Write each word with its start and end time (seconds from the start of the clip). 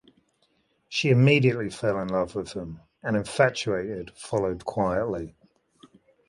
She 0.89 1.09
immediately 1.11 1.69
fell 1.69 1.99
in 2.01 2.07
love 2.09 2.33
with 2.33 2.53
him 2.53 2.79
and, 3.03 3.15
infatuated, 3.15 4.09
followed 4.17 4.65
quietly. 4.65 5.35